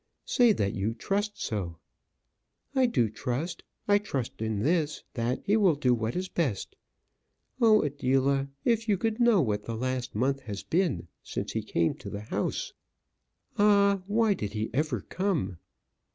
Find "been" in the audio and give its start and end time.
10.63-11.07